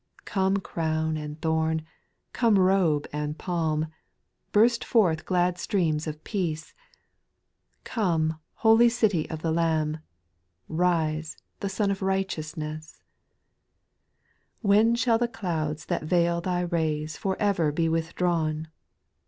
8. 0.23 0.25
Come 0.25 0.57
crown 0.57 1.15
and 1.15 1.39
throne, 1.39 1.83
come 2.33 2.57
robe 2.57 3.05
and 3.13 3.37
palm 3.37 3.83
I 3.83 3.87
Burst 4.51 4.83
forth 4.83 5.27
glad 5.27 5.59
streams 5.59 6.07
of 6.07 6.23
peace 6.23 6.73
I 6.73 7.83
Come, 7.83 8.39
holy 8.65 8.89
city 8.89 9.29
of 9.29 9.43
the 9.43 9.51
Lamb 9.51 9.97
I 9.97 10.01
Rise, 10.67 11.37
fc^un 11.61 11.91
of 11.91 12.01
righteousness 12.01 13.03
1 14.61 14.75
9. 14.75 14.85
When 14.87 14.95
shall 14.95 15.19
the 15.19 15.27
clouds 15.27 15.85
that 15.85 16.01
veil 16.05 16.41
thy 16.41 16.61
rays 16.61 17.15
For 17.15 17.37
ever 17.39 17.71
be 17.71 17.87
withdrawn 17.87 18.69